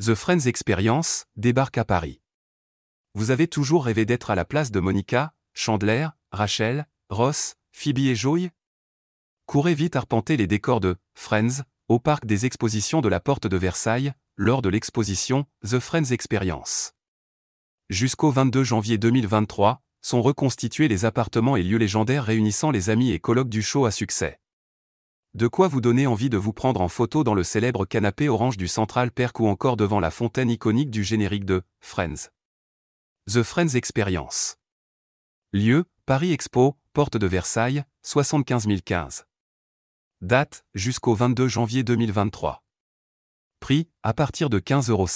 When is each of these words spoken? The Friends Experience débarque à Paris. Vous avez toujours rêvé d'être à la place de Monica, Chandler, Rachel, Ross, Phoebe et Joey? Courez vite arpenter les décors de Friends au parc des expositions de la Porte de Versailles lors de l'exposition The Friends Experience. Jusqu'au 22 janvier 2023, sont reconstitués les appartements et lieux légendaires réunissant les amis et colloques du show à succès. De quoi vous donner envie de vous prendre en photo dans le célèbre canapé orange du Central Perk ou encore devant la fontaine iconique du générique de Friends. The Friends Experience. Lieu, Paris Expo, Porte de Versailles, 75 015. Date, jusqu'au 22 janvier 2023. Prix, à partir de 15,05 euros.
The 0.00 0.14
Friends 0.14 0.46
Experience 0.46 1.26
débarque 1.36 1.76
à 1.76 1.84
Paris. 1.84 2.22
Vous 3.12 3.30
avez 3.30 3.48
toujours 3.48 3.84
rêvé 3.84 4.06
d'être 4.06 4.30
à 4.30 4.34
la 4.34 4.46
place 4.46 4.70
de 4.70 4.80
Monica, 4.80 5.34
Chandler, 5.52 6.08
Rachel, 6.32 6.86
Ross, 7.10 7.56
Phoebe 7.72 7.98
et 7.98 8.14
Joey? 8.14 8.50
Courez 9.44 9.74
vite 9.74 9.96
arpenter 9.96 10.38
les 10.38 10.46
décors 10.46 10.80
de 10.80 10.96
Friends 11.12 11.64
au 11.88 11.98
parc 11.98 12.24
des 12.24 12.46
expositions 12.46 13.02
de 13.02 13.10
la 13.10 13.20
Porte 13.20 13.46
de 13.46 13.58
Versailles 13.58 14.14
lors 14.36 14.62
de 14.62 14.70
l'exposition 14.70 15.44
The 15.68 15.80
Friends 15.80 16.12
Experience. 16.12 16.94
Jusqu'au 17.90 18.30
22 18.30 18.64
janvier 18.64 18.96
2023, 18.96 19.82
sont 20.00 20.22
reconstitués 20.22 20.88
les 20.88 21.04
appartements 21.04 21.56
et 21.56 21.62
lieux 21.62 21.76
légendaires 21.76 22.24
réunissant 22.24 22.70
les 22.70 22.88
amis 22.88 23.10
et 23.10 23.18
colloques 23.18 23.50
du 23.50 23.60
show 23.60 23.84
à 23.84 23.90
succès. 23.90 24.39
De 25.34 25.46
quoi 25.46 25.68
vous 25.68 25.80
donner 25.80 26.08
envie 26.08 26.28
de 26.28 26.36
vous 26.36 26.52
prendre 26.52 26.80
en 26.80 26.88
photo 26.88 27.22
dans 27.22 27.34
le 27.34 27.44
célèbre 27.44 27.86
canapé 27.86 28.28
orange 28.28 28.56
du 28.56 28.66
Central 28.66 29.12
Perk 29.12 29.38
ou 29.38 29.46
encore 29.46 29.76
devant 29.76 30.00
la 30.00 30.10
fontaine 30.10 30.50
iconique 30.50 30.90
du 30.90 31.04
générique 31.04 31.44
de 31.44 31.62
Friends. 31.78 32.30
The 33.28 33.44
Friends 33.44 33.76
Experience. 33.76 34.56
Lieu, 35.52 35.84
Paris 36.04 36.32
Expo, 36.32 36.76
Porte 36.94 37.16
de 37.16 37.28
Versailles, 37.28 37.84
75 38.02 38.66
015. 38.84 39.24
Date, 40.20 40.64
jusqu'au 40.74 41.14
22 41.14 41.46
janvier 41.46 41.84
2023. 41.84 42.64
Prix, 43.60 43.88
à 44.02 44.12
partir 44.12 44.50
de 44.50 44.58
15,05 44.58 44.90
euros. 44.90 45.06